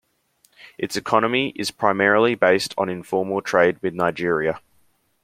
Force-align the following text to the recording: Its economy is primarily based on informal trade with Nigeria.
Its 0.79 0.95
economy 0.95 1.51
is 1.55 1.69
primarily 1.69 2.33
based 2.33 2.73
on 2.75 2.89
informal 2.89 3.39
trade 3.39 3.77
with 3.83 3.93
Nigeria. 3.93 4.59